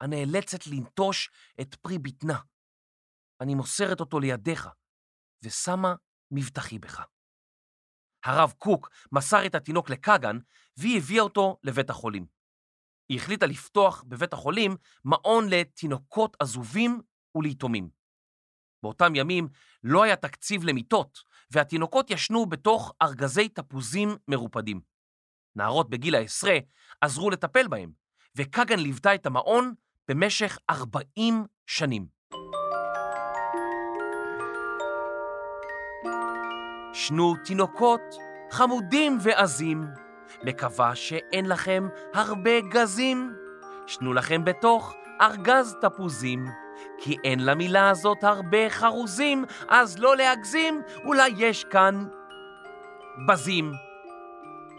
הנאלצת 0.00 0.66
לנטוש 0.66 1.30
את 1.60 1.74
פרי 1.74 1.98
בטנה. 1.98 2.38
אני 3.40 3.54
מוסרת 3.54 4.00
אותו 4.00 4.20
לידיך, 4.20 4.68
ושמה 5.44 5.94
מבטחי 6.30 6.78
בך. 6.78 7.00
הרב 8.24 8.52
קוק 8.58 8.90
מסר 9.12 9.46
את 9.46 9.54
התינוק 9.54 9.90
לקגן, 9.90 10.36
והיא 10.76 10.98
הביאה 10.98 11.22
אותו 11.22 11.58
לבית 11.62 11.90
החולים. 11.90 12.26
היא 13.08 13.18
החליטה 13.18 13.46
לפתוח 13.46 14.04
בבית 14.08 14.32
החולים 14.32 14.76
מעון 15.04 15.44
לתינוקות 15.50 16.36
עזובים 16.40 17.00
וליתומים. 17.34 18.03
באותם 18.84 19.14
ימים 19.14 19.48
לא 19.84 20.02
היה 20.02 20.16
תקציב 20.16 20.64
למיטות, 20.64 21.18
והתינוקות 21.50 22.10
ישנו 22.10 22.46
בתוך 22.46 22.92
ארגזי 23.02 23.48
תפוזים 23.48 24.16
מרופדים. 24.28 24.80
נערות 25.56 25.90
בגיל 25.90 26.14
העשרה 26.14 26.58
עזרו 27.00 27.30
לטפל 27.30 27.68
בהם, 27.68 27.90
וקגן 28.36 28.78
ליוותה 28.78 29.14
את 29.14 29.26
המעון 29.26 29.74
במשך 30.08 30.58
40 30.70 31.44
שנים. 31.66 32.06
שנו 36.92 37.34
תינוקות 37.44 38.00
חמודים 38.50 39.18
ועזים, 39.20 39.84
מקווה 40.44 40.96
שאין 40.96 41.46
לכם 41.46 41.88
הרבה 42.14 42.60
גזים. 42.60 43.32
שנו 43.86 44.12
לכם 44.12 44.44
בתוך 44.44 44.94
ארגז 45.20 45.76
תפוזים, 45.80 46.44
כי 46.98 47.16
אין 47.24 47.44
למילה 47.44 47.90
הזאת 47.90 48.24
הרבה 48.24 48.70
חרוזים, 48.70 49.44
אז 49.68 49.98
לא 49.98 50.16
להגזים, 50.16 50.82
אולי 51.04 51.32
יש 51.36 51.64
כאן 51.64 52.08
בזים. 53.28 53.72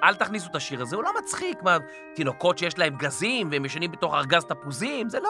אל 0.03 0.15
תכניסו 0.15 0.49
את 0.49 0.55
השיר 0.55 0.81
הזה, 0.81 0.95
הוא 0.95 1.03
לא 1.03 1.11
מצחיק. 1.19 1.63
מה, 1.63 1.77
תינוקות 2.15 2.57
שיש 2.57 2.77
להם 2.77 2.97
גזים 2.97 3.49
והם 3.51 3.65
ישנים 3.65 3.91
בתוך 3.91 4.13
ארגז 4.13 4.45
תפוזים, 4.45 5.09
זה 5.09 5.19
לא... 5.19 5.29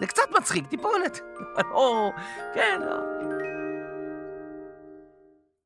זה 0.00 0.06
קצת 0.06 0.30
מצחיק, 0.36 0.66
טיפונת. 0.66 1.20
לא, 1.70 2.10
כן, 2.54 2.80
לא. 2.80 2.96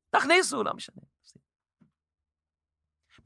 תכניסו, 0.09 0.63
לא 0.63 0.73
משנה. 0.73 1.01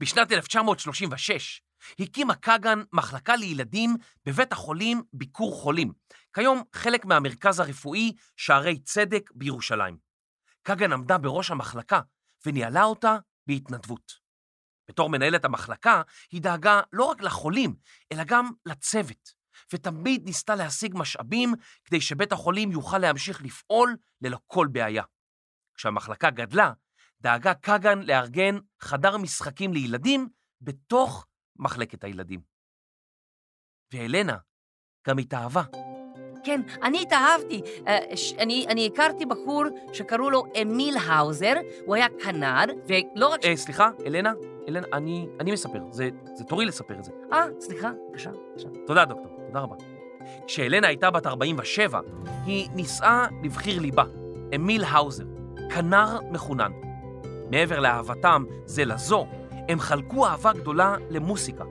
בשנת 0.00 0.32
1936 0.32 1.62
הקימה 1.98 2.34
קאגן 2.34 2.82
מחלקה 2.92 3.36
לילדים 3.36 3.96
בבית 4.26 4.52
החולים 4.52 5.02
ביקור 5.12 5.54
חולים, 5.54 5.92
כיום 6.36 6.62
חלק 6.72 7.04
מהמרכז 7.04 7.60
הרפואי 7.60 8.12
שערי 8.36 8.78
צדק 8.78 9.30
בירושלים. 9.34 9.98
קאגן 10.62 10.92
עמדה 10.92 11.18
בראש 11.18 11.50
המחלקה 11.50 12.00
וניהלה 12.46 12.84
אותה 12.84 13.16
בהתנדבות. 13.46 14.12
בתור 14.88 15.10
מנהלת 15.10 15.44
המחלקה, 15.44 16.02
היא 16.30 16.42
דאגה 16.42 16.80
לא 16.92 17.04
רק 17.04 17.22
לחולים, 17.22 17.76
אלא 18.12 18.24
גם 18.26 18.50
לצוות, 18.66 19.34
ותמיד 19.72 20.24
ניסתה 20.24 20.54
להשיג 20.54 20.92
משאבים 20.96 21.54
כדי 21.84 22.00
שבית 22.00 22.32
החולים 22.32 22.72
יוכל 22.72 22.98
להמשיך 22.98 23.42
לפעול 23.42 23.96
ללא 24.20 24.38
כל 24.46 24.66
בעיה. 24.72 25.02
כשהמחלקה 25.74 26.30
גדלה, 26.30 26.72
דאגה 27.20 27.54
קאגן 27.54 27.98
לארגן 28.02 28.58
חדר 28.80 29.16
משחקים 29.16 29.72
לילדים 29.72 30.28
בתוך 30.60 31.26
מחלקת 31.56 32.04
הילדים. 32.04 32.40
והלנה 33.92 34.36
גם 35.08 35.18
התאהבה. 35.18 35.62
כן, 36.46 36.60
אני 36.82 37.02
התאהבתי. 37.02 37.60
אה, 37.88 37.98
אני, 38.38 38.66
אני 38.68 38.86
הכרתי 38.86 39.26
בחור 39.26 39.64
שקראו 39.92 40.30
לו 40.30 40.44
אמיל 40.62 40.96
האוזר, 41.06 41.52
הוא 41.84 41.94
היה 41.94 42.06
כנר, 42.24 42.64
ולא 42.86 43.28
רק... 43.28 43.42
ש- 43.42 43.46
אה, 43.46 43.56
סליחה, 43.56 43.90
אלנה, 44.06 44.32
אלנה, 44.68 44.86
אני, 44.92 45.26
אני 45.40 45.52
מספר, 45.52 45.78
זה, 45.90 46.08
זה 46.34 46.44
תורי 46.44 46.64
לספר 46.64 46.94
את 46.94 47.04
זה. 47.04 47.12
אה, 47.32 47.44
סליחה, 47.60 47.90
בבקשה, 48.08 48.30
בבקשה. 48.30 48.68
תודה, 48.86 49.04
דוקטור, 49.04 49.32
תודה 49.46 49.60
רבה. 49.60 49.76
כשהלנה 50.46 50.86
הייתה 50.86 51.10
בת 51.10 51.26
47, 51.26 52.00
היא 52.44 52.68
נישאה 52.74 53.26
לבחיר 53.42 53.80
ליבה, 53.80 54.04
אמיל 54.54 54.84
האוזר, 54.84 55.24
כנר 55.74 56.18
מחונן. 56.30 56.72
מעבר 57.50 57.80
לאהבתם 57.80 58.44
זה 58.64 58.84
לזו, 58.84 59.26
הם 59.68 59.80
חלקו 59.80 60.26
אהבה 60.26 60.52
גדולה 60.52 60.96
למוסיקה. 61.10 61.64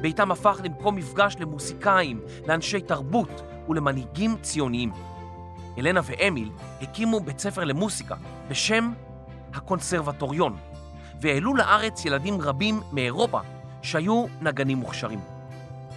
ביתם 0.00 0.32
הפך 0.32 0.60
למקום 0.64 0.96
מפגש 0.96 1.36
למוסיקאים, 1.40 2.20
לאנשי 2.48 2.80
תרבות 2.80 3.42
ולמנהיגים 3.72 4.36
ציוניים. 4.42 4.92
אלנה 5.78 6.00
ואמיל 6.04 6.50
הקימו 6.82 7.20
בית 7.20 7.38
ספר 7.38 7.64
למוסיקה 7.64 8.14
בשם 8.48 8.92
הקונסרבטוריון, 9.54 10.56
והעלו 11.20 11.54
לארץ 11.54 12.04
ילדים 12.04 12.40
רבים 12.40 12.80
מאירופה 12.92 13.40
שהיו 13.82 14.26
נגנים 14.40 14.78
מוכשרים. 14.78 15.20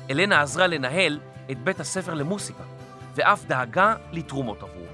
אלנה 0.10 0.42
עזרה 0.42 0.68
לנהל 0.68 1.20
את 1.52 1.64
בית 1.64 1.80
הספר 1.80 2.14
למוסיקה, 2.14 2.64
ואף 3.16 3.46
דאגה 3.46 3.96
לתרומות 4.12 4.64
עבורו. 4.64 4.86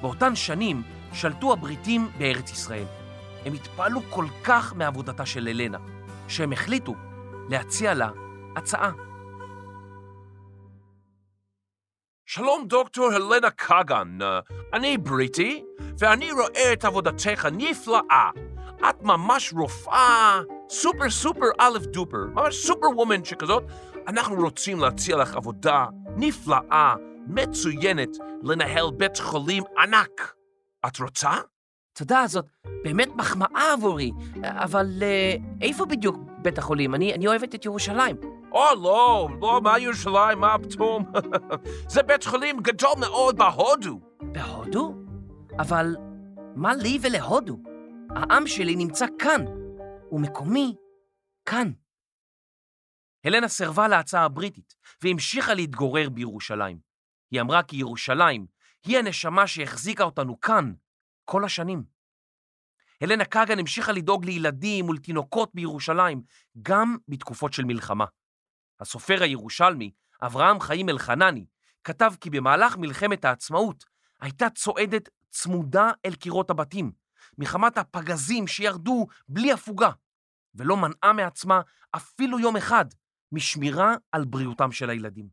באותן 0.00 0.36
שנים 0.36 0.82
שלטו 1.12 1.52
הבריטים 1.52 2.08
בארץ 2.18 2.52
ישראל. 2.52 2.86
הם 3.46 3.52
התפעלו 3.52 4.00
כל 4.10 4.26
כך 4.44 4.74
מעבודתה 4.76 5.26
של 5.26 5.48
אלנה, 5.48 5.78
שהם 6.28 6.52
החליטו 6.52 6.94
להציע 7.48 7.94
לה 7.94 8.10
הצעה. 8.56 8.90
שלום 12.34 12.66
דוקטור 12.66 13.12
הלנה 13.12 13.50
קאגן, 13.50 14.18
אני 14.72 14.98
בריטי, 14.98 15.64
ואני 15.98 16.32
רואה 16.32 16.72
את 16.72 16.84
עבודתך 16.84 17.48
נפלאה. 17.52 18.30
את 18.88 19.02
ממש 19.02 19.52
רופאה, 19.52 20.40
סופר 20.68 21.10
סופר 21.10 21.46
א' 21.58 21.78
דופר, 21.92 22.18
ממש 22.34 22.66
סופר 22.66 22.86
וומן 22.96 23.24
שכזאת. 23.24 23.62
אנחנו 24.08 24.36
רוצים 24.36 24.80
להציע 24.80 25.16
לך 25.16 25.36
עבודה 25.36 25.86
נפלאה, 26.16 26.94
מצוינת, 27.26 28.16
לנהל 28.42 28.90
בית 28.96 29.16
חולים 29.18 29.62
ענק. 29.78 30.34
את 30.86 31.00
רוצה? 31.00 31.30
תודה, 31.92 32.24
זאת 32.26 32.44
באמת 32.84 33.08
מחמאה 33.16 33.72
עבורי, 33.72 34.10
אבל 34.44 34.86
אה, 35.02 35.34
איפה 35.60 35.84
בדיוק 35.84 36.16
בית 36.38 36.58
החולים? 36.58 36.94
אני, 36.94 37.14
אני 37.14 37.26
אוהבת 37.26 37.54
את 37.54 37.64
ירושלים. 37.64 38.41
או 38.54 38.64
לא, 38.82 39.28
לא, 39.40 39.60
מה 39.62 39.78
ירושלים, 39.78 40.38
מה 40.38 40.56
פתאום? 40.58 41.04
זה 41.92 42.02
בית 42.02 42.24
חולים 42.24 42.60
גדול 42.60 42.92
מאוד 43.00 43.36
בהודו. 43.36 44.00
בהודו? 44.20 44.94
אבל 45.58 45.96
מה 46.56 46.74
לי 46.74 46.98
ולהודו? 47.02 47.58
העם 48.16 48.46
שלי 48.46 48.76
נמצא 48.76 49.06
כאן, 49.18 49.44
ומקומי 50.12 50.76
כאן. 51.46 51.72
הלנה 53.24 53.48
סירבה 53.48 53.88
להצעה 53.88 54.24
הבריטית 54.24 54.74
והמשיכה 55.02 55.54
להתגורר 55.54 56.08
בירושלים. 56.08 56.78
היא 57.30 57.40
אמרה 57.40 57.62
כי 57.62 57.76
ירושלים 57.76 58.46
היא 58.86 58.98
הנשמה 58.98 59.46
שהחזיקה 59.46 60.04
אותנו 60.04 60.40
כאן 60.40 60.72
כל 61.24 61.44
השנים. 61.44 61.84
הלנה 63.00 63.24
קאגן 63.24 63.58
המשיכה 63.58 63.92
לדאוג 63.92 64.24
לילדים 64.24 64.88
ולתינוקות 64.88 65.50
בירושלים, 65.54 66.22
גם 66.62 66.96
בתקופות 67.08 67.52
של 67.52 67.64
מלחמה. 67.64 68.04
הסופר 68.82 69.22
הירושלמי, 69.22 69.90
אברהם 70.22 70.60
חיים 70.60 70.88
אלחנני, 70.88 71.46
כתב 71.84 72.12
כי 72.20 72.30
במהלך 72.30 72.76
מלחמת 72.76 73.24
העצמאות 73.24 73.84
הייתה 74.20 74.50
צועדת 74.50 75.08
צמודה 75.30 75.90
אל 76.04 76.14
קירות 76.14 76.50
הבתים, 76.50 76.92
מחמת 77.38 77.78
הפגזים 77.78 78.46
שירדו 78.46 79.06
בלי 79.28 79.52
הפוגה, 79.52 79.90
ולא 80.54 80.76
מנעה 80.76 81.12
מעצמה 81.12 81.60
אפילו 81.96 82.38
יום 82.38 82.56
אחד 82.56 82.84
משמירה 83.32 83.94
על 84.12 84.24
בריאותם 84.24 84.72
של 84.72 84.90
הילדים. 84.90 85.28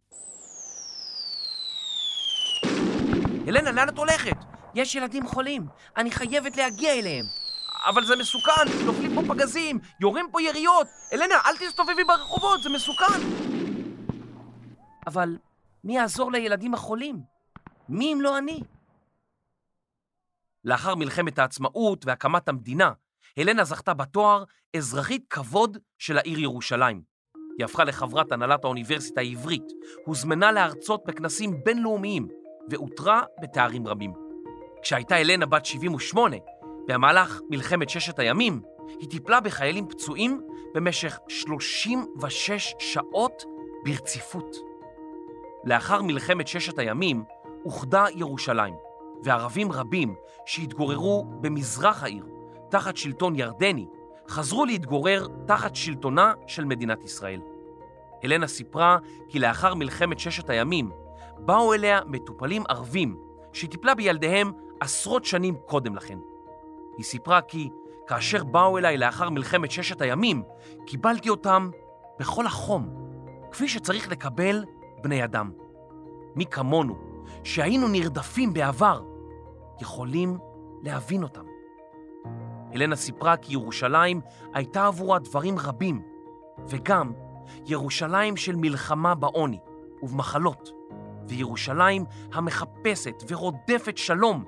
הלנה, 3.47 3.71
לאן 3.71 3.89
את 3.89 3.97
הולכת? 3.97 4.37
יש 4.75 4.95
ילדים 4.95 5.27
חולים, 5.27 5.67
אני 5.97 6.11
חייבת 6.11 6.57
להגיע 6.57 6.93
אליהם. 6.93 7.25
אבל 7.85 8.05
זה 8.05 8.15
מסוכן, 8.15 8.85
נופלים 8.85 9.15
פה 9.15 9.21
פגזים, 9.27 9.79
יורים 10.01 10.27
פה 10.31 10.41
יריות. 10.41 10.87
אלנה, 11.13 11.35
אל 11.45 11.57
תסתובבי 11.57 12.03
ברחובות, 12.03 12.63
זה 12.63 12.69
מסוכן. 12.69 13.19
אבל 15.07 15.37
מי 15.83 15.95
יעזור 15.95 16.31
לילדים 16.31 16.73
החולים? 16.73 17.19
מי 17.89 18.13
אם 18.13 18.21
לא 18.21 18.37
אני? 18.37 18.59
לאחר 20.65 20.95
מלחמת 20.95 21.39
העצמאות 21.39 22.05
והקמת 22.05 22.49
המדינה, 22.49 22.91
הלנה 23.37 23.63
זכתה 23.63 23.93
בתואר 23.93 24.43
אזרחית 24.75 25.25
כבוד 25.29 25.77
של 25.97 26.17
העיר 26.17 26.39
ירושלים. 26.39 27.01
היא 27.57 27.65
הפכה 27.65 27.83
לחברת 27.83 28.31
הנהלת 28.31 28.63
האוניברסיטה 28.63 29.21
העברית, 29.21 29.63
הוזמנה 30.05 30.51
להרצות 30.51 31.03
בכנסים 31.05 31.63
בינלאומיים 31.63 32.27
ואותרה 32.69 33.21
בתארים 33.41 33.87
רבים. 33.87 34.13
כשהייתה 34.81 35.15
הלנה 35.15 35.45
בת 35.45 35.65
78, 35.65 36.37
במהלך 36.89 37.41
מלחמת 37.49 37.89
ששת 37.89 38.19
הימים, 38.19 38.61
היא 38.99 39.09
טיפלה 39.09 39.39
בחיילים 39.39 39.87
פצועים 39.87 40.41
במשך 40.73 41.19
36 41.27 42.75
שעות 42.79 43.43
ברציפות. 43.85 44.55
לאחר 45.63 46.01
מלחמת 46.01 46.47
ששת 46.47 46.79
הימים 46.79 47.23
אוחדה 47.65 48.05
ירושלים, 48.15 48.73
וערבים 49.23 49.71
רבים 49.71 50.15
שהתגוררו 50.45 51.25
במזרח 51.41 52.03
העיר, 52.03 52.25
תחת 52.69 52.97
שלטון 52.97 53.35
ירדני, 53.35 53.85
חזרו 54.29 54.65
להתגורר 54.65 55.27
תחת 55.47 55.75
שלטונה 55.75 56.33
של 56.47 56.65
מדינת 56.65 57.03
ישראל. 57.03 57.41
הלנה 58.23 58.47
סיפרה 58.47 58.97
כי 59.29 59.39
לאחר 59.39 59.73
מלחמת 59.73 60.19
ששת 60.19 60.49
הימים 60.49 60.91
באו 61.39 61.73
אליה 61.73 61.99
מטופלים 62.05 62.63
ערבים 62.69 63.17
שטיפלה 63.53 63.95
בילדיהם 63.95 64.51
עשרות 64.79 65.25
שנים 65.25 65.55
קודם 65.65 65.95
לכן. 65.95 66.17
היא 66.99 67.05
סיפרה 67.05 67.41
כי 67.41 67.69
כאשר 68.07 68.43
באו 68.43 68.77
אליי 68.77 68.97
לאחר 68.97 69.29
מלחמת 69.29 69.71
ששת 69.71 70.01
הימים, 70.01 70.43
קיבלתי 70.85 71.29
אותם 71.29 71.69
בכל 72.19 72.45
החום, 72.45 72.89
כפי 73.51 73.67
שצריך 73.67 74.11
לקבל 74.11 74.65
בני 75.03 75.23
אדם. 75.23 75.51
מי 76.35 76.45
כמונו, 76.45 76.95
שהיינו 77.43 77.87
נרדפים 77.87 78.53
בעבר, 78.53 79.03
יכולים 79.81 80.37
להבין 80.83 81.23
אותם. 81.23 81.43
הלנה 82.73 82.95
סיפרה 82.95 83.37
כי 83.37 83.53
ירושלים 83.53 84.21
הייתה 84.53 84.85
עבורה 84.87 85.19
דברים 85.19 85.59
רבים, 85.59 86.01
וגם 86.67 87.11
ירושלים 87.65 88.37
של 88.37 88.55
מלחמה 88.55 89.15
בעוני 89.15 89.59
ובמחלות, 90.01 90.71
וירושלים 91.27 92.05
המחפשת 92.33 93.23
ורודפת 93.27 93.97
שלום 93.97 94.43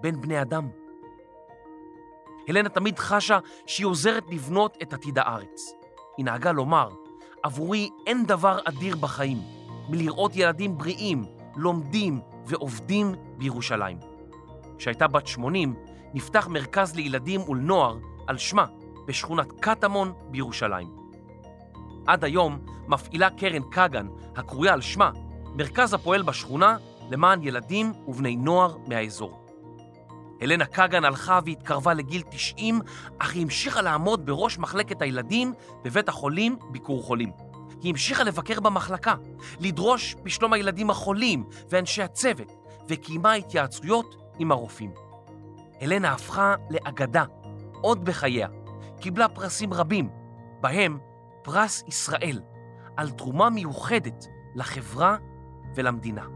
בין 0.00 0.20
בני 0.20 0.42
אדם. 0.42 0.85
הלנה 2.48 2.68
תמיד 2.68 2.98
חשה 2.98 3.38
שהיא 3.66 3.86
עוזרת 3.86 4.24
לבנות 4.28 4.78
את 4.82 4.92
עתיד 4.92 5.18
הארץ. 5.18 5.72
היא 6.16 6.24
נהגה 6.24 6.52
לומר, 6.52 6.88
עבורי 7.42 7.90
אין 8.06 8.26
דבר 8.26 8.58
אדיר 8.64 8.96
בחיים 8.96 9.38
מלראות 9.88 10.36
ילדים 10.36 10.78
בריאים, 10.78 11.24
לומדים 11.56 12.20
ועובדים 12.46 13.14
בירושלים. 13.38 13.98
כשהייתה 14.78 15.06
בת 15.06 15.26
80, 15.26 15.74
נפתח 16.14 16.48
מרכז 16.48 16.94
לילדים 16.94 17.40
ולנוער 17.48 17.98
על 18.26 18.38
שמה, 18.38 18.66
בשכונת 19.06 19.52
קטמון 19.60 20.12
בירושלים. 20.30 20.88
עד 22.06 22.24
היום 22.24 22.58
מפעילה 22.88 23.30
קרן 23.30 23.62
כגן, 23.70 24.06
הקרויה 24.36 24.72
על 24.72 24.80
שמה, 24.80 25.10
מרכז 25.54 25.94
הפועל 25.94 26.22
בשכונה 26.22 26.76
למען 27.10 27.42
ילדים 27.42 27.92
ובני 28.08 28.36
נוער 28.36 28.76
מהאזור. 28.86 29.45
הלנה 30.40 30.64
כגן 30.66 31.04
הלכה 31.04 31.40
והתקרבה 31.46 31.94
לגיל 31.94 32.22
90, 32.30 32.80
אך 33.18 33.34
היא 33.34 33.42
המשיכה 33.42 33.82
לעמוד 33.82 34.26
בראש 34.26 34.58
מחלקת 34.58 35.02
הילדים 35.02 35.52
בבית 35.84 36.08
החולים 36.08 36.56
ביקור 36.70 37.02
חולים. 37.02 37.32
היא 37.82 37.90
המשיכה 37.90 38.24
לבקר 38.24 38.60
במחלקה, 38.60 39.14
לדרוש 39.60 40.16
בשלום 40.22 40.52
הילדים 40.52 40.90
החולים 40.90 41.44
ואנשי 41.70 42.02
הצוות, 42.02 42.52
וקיימה 42.88 43.32
התייעצויות 43.32 44.16
עם 44.38 44.52
הרופאים. 44.52 44.90
הלנה 45.80 46.12
הפכה 46.12 46.54
לאגדה, 46.70 47.24
עוד 47.80 48.04
בחייה. 48.04 48.48
קיבלה 49.00 49.28
פרסים 49.28 49.72
רבים, 49.72 50.08
בהם 50.60 50.98
פרס 51.42 51.84
ישראל, 51.88 52.40
על 52.96 53.10
תרומה 53.10 53.50
מיוחדת 53.50 54.26
לחברה 54.54 55.16
ולמדינה. 55.74 56.35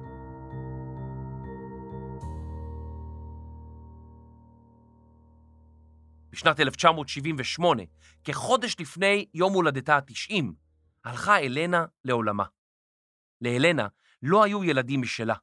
בשנת 6.32 6.60
1978, 6.60 7.82
כחודש 8.24 8.76
לפני 8.80 9.26
יום 9.34 9.52
הולדתה 9.52 9.96
ה-90, 9.96 10.44
הלכה 11.04 11.38
אלנה 11.38 11.84
לעולמה. 12.04 12.44
לאלנה 13.40 13.86
לא 14.22 14.44
היו 14.44 14.64
ילדים 14.64 15.02
משלה, 15.02 15.34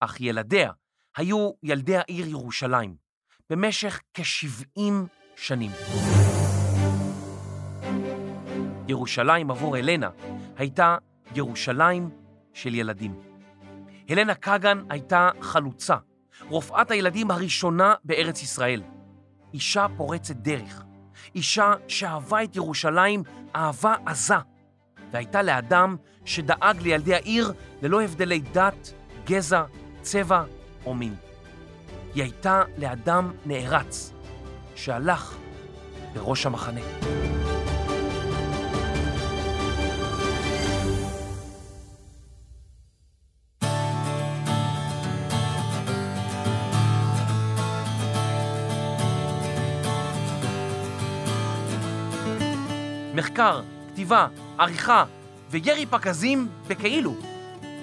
אך 0.00 0.20
ילדיה 0.20 0.70
היו 1.16 1.50
ילדי 1.62 1.96
העיר 1.96 2.26
ירושלים, 2.26 2.96
במשך 3.50 4.00
כ-70 4.14 4.80
שנים. 5.36 5.70
ירושלים 8.88 9.50
עבור 9.50 9.76
אלנה 9.76 10.10
הייתה 10.56 10.96
ירושלים 11.34 12.10
של 12.52 12.74
ילדים. 12.74 13.20
הלנה 14.08 14.34
כגן 14.34 14.84
הייתה 14.90 15.30
חלוצה, 15.40 15.96
רופאת 16.48 16.90
הילדים 16.90 17.30
הראשונה 17.30 17.94
בארץ 18.04 18.42
ישראל. 18.42 18.82
אישה 19.54 19.86
פורצת 19.96 20.36
דרך, 20.36 20.82
אישה 21.34 21.72
שאהבה 21.88 22.44
את 22.44 22.56
ירושלים 22.56 23.22
אהבה 23.56 23.94
עזה, 24.06 24.34
והייתה 25.10 25.42
לאדם 25.42 25.96
שדאג 26.24 26.82
לילדי 26.82 27.14
העיר 27.14 27.52
ללא 27.82 28.02
הבדלי 28.02 28.40
דת, 28.40 28.92
גזע, 29.24 29.64
צבע 30.02 30.44
או 30.86 30.94
מין. 30.94 31.14
היא 32.14 32.22
הייתה 32.22 32.62
לאדם 32.78 33.32
נערץ, 33.46 34.12
שהלך 34.74 35.36
בראש 36.14 36.46
המחנה. 36.46 36.80
מחקר, 53.24 53.60
כתיבה, 53.92 54.26
עריכה 54.58 55.04
וירי 55.50 55.86
פקזים 55.86 56.48
בכאילו. 56.66 57.14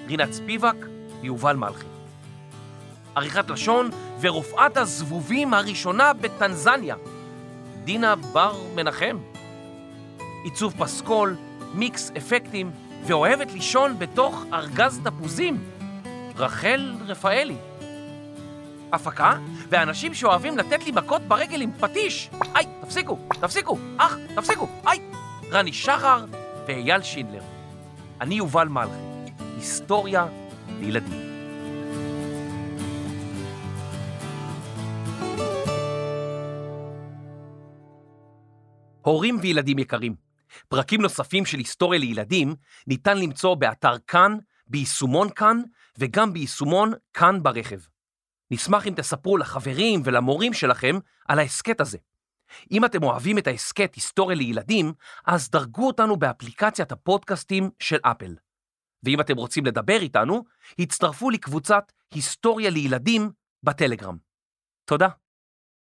רינת 0.06 0.32
ספיבק 0.32 0.74
ויובל 1.20 1.56
מלכי. 1.56 1.86
עריכת 3.14 3.50
לשון 3.50 3.90
ורופאת 4.20 4.76
הזבובים 4.76 5.54
הראשונה 5.54 6.12
בטנזניה, 6.12 6.96
דינה 7.84 8.16
בר 8.16 8.54
מנחם. 8.74 9.18
עיצוב 10.44 10.74
פסקול, 10.78 11.36
מיקס 11.74 12.10
אפקטים 12.16 12.70
ואוהבת 13.06 13.52
לישון 13.52 13.98
בתוך 13.98 14.44
ארגז 14.52 15.00
תפוזים, 15.04 15.64
רחל 16.36 16.94
רפאלי. 17.06 17.56
הפקה 18.92 19.38
ואנשים 19.68 20.14
שאוהבים 20.14 20.58
לתת 20.58 20.84
לי 20.84 20.92
מכות 20.92 21.22
ברגל 21.22 21.60
עם 21.60 21.70
פטיש. 21.80 22.30
היי, 22.54 22.66
תפסיקו, 22.82 23.18
תפסיקו, 23.40 23.78
אח, 23.98 24.16
תפסיקו, 24.36 24.68
היי. 24.86 25.11
רני 25.52 25.72
שחר 25.72 26.24
ואייל 26.66 27.02
שינדלר. 27.02 27.42
אני 28.20 28.34
יובל 28.34 28.68
מלכי, 28.68 29.32
היסטוריה 29.56 30.26
לילדים. 30.80 31.20
הורים 39.02 39.38
וילדים 39.42 39.78
יקרים, 39.78 40.14
פרקים 40.68 41.02
נוספים 41.02 41.46
של 41.46 41.58
היסטוריה 41.58 42.00
לילדים 42.00 42.54
ניתן 42.86 43.18
למצוא 43.18 43.54
באתר 43.54 43.98
כאן, 44.06 44.36
ביישומון 44.66 45.28
כאן 45.30 45.62
וגם 45.98 46.32
ביישומון 46.32 46.92
כאן 47.14 47.42
ברכב. 47.42 47.80
נשמח 48.50 48.86
אם 48.86 48.94
תספרו 48.96 49.36
לחברים 49.36 50.02
ולמורים 50.04 50.52
שלכם 50.52 50.98
על 51.28 51.38
ההסכת 51.38 51.80
הזה. 51.80 51.98
אם 52.70 52.84
אתם 52.84 53.02
אוהבים 53.02 53.38
את 53.38 53.46
ההסכת 53.46 53.94
היסטוריה 53.94 54.36
לילדים, 54.36 54.92
אז 55.26 55.50
דרגו 55.50 55.86
אותנו 55.86 56.16
באפליקציית 56.16 56.92
הפודקאסטים 56.92 57.70
של 57.78 57.98
אפל. 58.02 58.34
ואם 59.02 59.20
אתם 59.20 59.36
רוצים 59.36 59.66
לדבר 59.66 59.98
איתנו, 60.00 60.44
הצטרפו 60.78 61.30
לקבוצת 61.30 61.92
היסטוריה 62.14 62.70
לילדים 62.70 63.30
בטלגרם. 63.62 64.16
תודה. 64.84 65.08